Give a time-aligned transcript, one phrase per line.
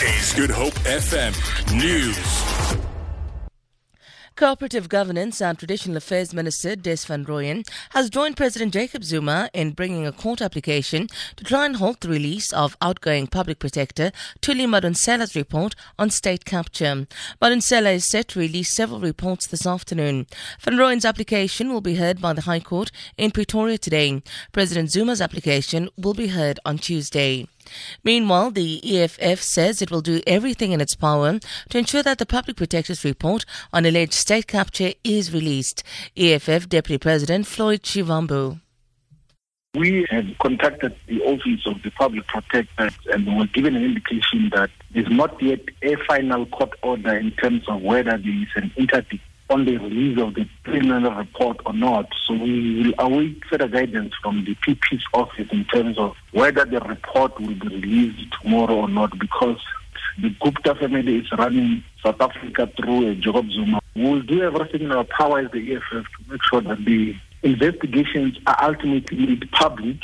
[0.00, 1.34] Is Good Hope FM
[1.76, 2.78] News.
[4.36, 9.72] Cooperative Governance and Traditional Affairs Minister Des van Rooyen has joined President Jacob Zuma in
[9.72, 14.68] bringing a court application to try and halt the release of outgoing public protector Thuli
[14.68, 17.08] Madonsela's report on state capture.
[17.42, 20.28] Madonsela is set to release several reports this afternoon.
[20.60, 24.22] Van Rooyen's application will be heard by the High Court in Pretoria today.
[24.52, 27.48] President Zuma's application will be heard on Tuesday.
[28.04, 31.38] Meanwhile, the EFF says it will do everything in its power
[31.70, 35.82] to ensure that the Public Protector's report on alleged state capture is released.
[36.16, 38.60] EFF Deputy President Floyd Shivambu.
[39.74, 44.70] We have contacted the Office of the Public Protector and were given an indication that
[44.92, 49.22] there's not yet a final court order in terms of whether there is an interdict
[49.50, 52.08] on the release of the preliminary report or not.
[52.26, 56.80] So we will await further guidance from the PP's office in terms of whether the
[56.80, 59.58] report will be released tomorrow or not because
[60.20, 63.80] the Gupta family is running South Africa through a Jacob Zuma.
[63.94, 67.14] We will do everything in our power as the EFF to make sure that the
[67.42, 69.96] investigations are ultimately made public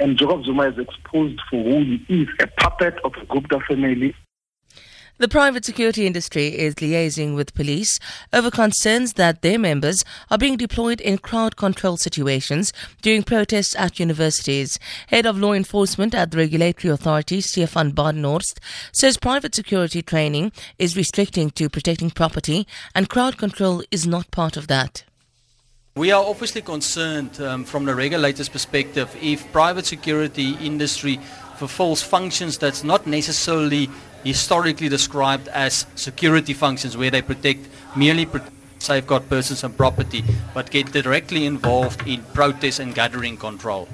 [0.00, 4.14] and Jacob Zuma is exposed for who he is, a puppet of the Gupta family
[5.18, 7.98] the private security industry is liaising with police
[8.32, 14.00] over concerns that their members are being deployed in crowd control situations during protests at
[14.00, 14.78] universities.
[15.08, 18.58] Head of law enforcement at the regulatory authority, Stefan Badenhorst,
[18.90, 24.56] says private security training is restricting to protecting property and crowd control is not part
[24.56, 25.04] of that.
[25.94, 31.20] We are obviously concerned um, from the regulator's perspective if private security industry
[31.58, 33.90] fulfills functions that's not necessarily
[34.24, 40.70] historically described as security functions where they protect merely protect, safeguard persons and property but
[40.70, 43.88] get directly involved in protest and gathering control.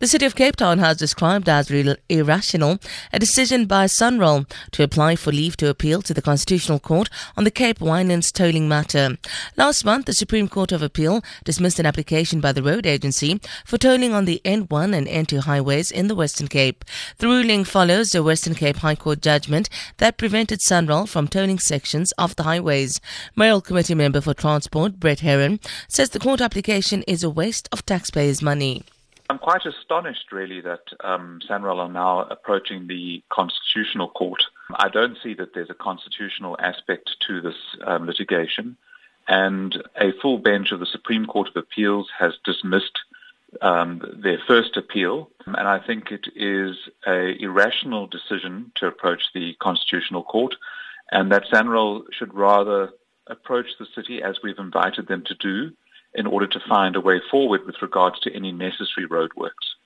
[0.00, 1.70] The City of Cape Town has described as
[2.08, 2.78] irrational
[3.12, 7.44] a decision by SANRAL to apply for leave to appeal to the Constitutional Court on
[7.44, 9.18] the Cape Winelands tolling matter.
[9.58, 13.76] Last month, the Supreme Court of Appeal dismissed an application by the road agency for
[13.76, 16.82] tolling on the N1 and N2 highways in the Western Cape.
[17.18, 19.68] The ruling follows the Western Cape High Court judgment
[19.98, 23.02] that prevented SANRAL from tolling sections of the highways.
[23.36, 27.84] Mayoral Committee member for Transport, Brett Heron, says the court application is a waste of
[27.84, 28.82] taxpayers' money.
[29.30, 34.42] I'm quite astonished, really, that um, SANRAL are now approaching the Constitutional Court.
[34.74, 37.54] I don't see that there's a constitutional aspect to this
[37.86, 38.76] um, litigation,
[39.28, 42.98] and a full bench of the Supreme Court of Appeals has dismissed
[43.62, 46.76] um, their first appeal, and I think it is
[47.06, 50.56] a irrational decision to approach the Constitutional Court,
[51.12, 52.90] and that SANRAL should rather
[53.28, 55.70] approach the city as we've invited them to do
[56.14, 59.76] in order to find a way forward with regards to any necessary roadworks.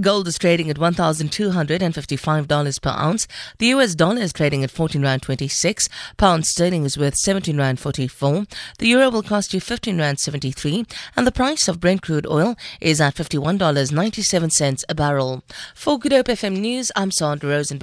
[0.00, 3.28] Gold is trading at $1,255 per ounce.
[3.58, 5.88] The US dollar is trading at 14 Rand 26.
[6.16, 8.44] Pound sterling is worth 17 Rand 44.
[8.80, 10.84] The euro will cost you 15 Rand 73.
[11.16, 15.44] And the price of Brent crude oil is at $51.97 a barrel.
[15.76, 17.82] For Good Hope FM News, I'm Sandra Rosenberg.